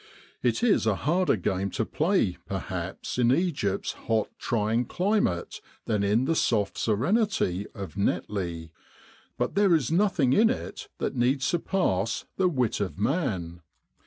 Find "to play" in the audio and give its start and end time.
1.73-2.39